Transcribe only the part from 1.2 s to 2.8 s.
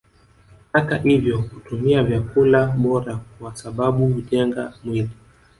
kutumia vyakula